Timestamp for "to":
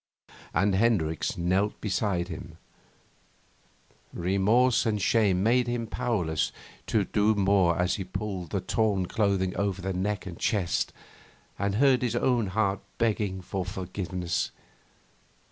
6.87-7.05